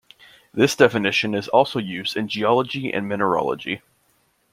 This 0.51 0.75
definition 0.75 1.35
is 1.35 1.47
also 1.49 1.77
used 1.77 2.17
in 2.17 2.27
geology 2.27 2.91
and 2.91 3.07
mineralogy. 3.07 3.83